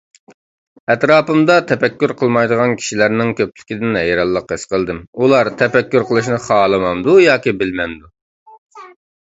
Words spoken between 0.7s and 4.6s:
ئەتراپىمدا تەپەككۇر قىلمايدىغان كىشىلەرنىڭ كۆپلۈكىدىن ھەيرانلىق